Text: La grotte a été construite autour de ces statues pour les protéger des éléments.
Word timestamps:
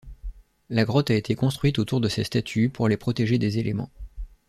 La 0.71 0.83
grotte 0.83 1.11
a 1.11 1.15
été 1.15 1.35
construite 1.35 1.77
autour 1.77 2.01
de 2.01 2.07
ces 2.09 2.23
statues 2.23 2.69
pour 2.69 2.87
les 2.87 2.97
protéger 2.97 3.37
des 3.37 3.59
éléments. 3.59 3.91